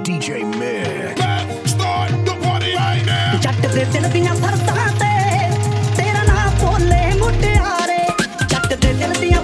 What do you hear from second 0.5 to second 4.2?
Man. Let's start the party right now. ਜੱਟ ਦੇ ਦਿਲ